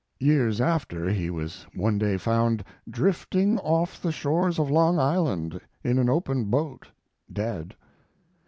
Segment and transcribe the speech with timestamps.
[0.17, 5.99] Years after he was one day found drifting off the shores of Long Island in
[5.99, 6.87] an open boat,
[7.31, 7.75] dead.